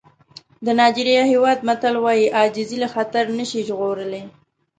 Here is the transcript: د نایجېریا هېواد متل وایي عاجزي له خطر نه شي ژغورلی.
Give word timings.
د 0.65 0.67
نایجېریا 0.79 1.23
هېواد 1.31 1.59
متل 1.67 1.95
وایي 2.03 2.27
عاجزي 2.37 2.77
له 2.83 2.87
خطر 2.95 3.25
نه 3.37 3.45
شي 3.51 3.59
ژغورلی. 3.67 4.23